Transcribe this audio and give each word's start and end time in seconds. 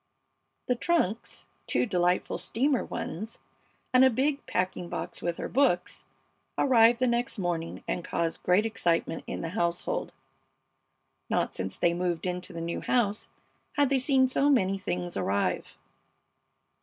The 0.65 0.73
trunks, 0.75 1.45
two 1.67 1.85
delightful 1.85 2.39
steamer 2.39 2.83
ones, 2.83 3.39
and 3.93 4.03
a 4.03 4.09
big 4.09 4.43
packing 4.47 4.89
box 4.89 5.21
with 5.21 5.37
her 5.37 5.47
books, 5.47 6.05
arrived 6.57 6.97
the 6.99 7.05
next 7.05 7.37
morning 7.37 7.83
and 7.87 8.03
caused 8.03 8.41
great 8.41 8.65
excitement 8.65 9.23
in 9.27 9.41
the 9.41 9.49
household. 9.49 10.11
Not 11.29 11.53
since 11.53 11.77
they 11.77 11.93
moved 11.93 12.25
into 12.25 12.51
the 12.51 12.61
new 12.61 12.81
house 12.81 13.29
had 13.73 13.91
they 13.91 13.99
seen 13.99 14.27
so 14.27 14.49
many 14.49 14.79
things 14.79 15.15
arrive. 15.15 15.77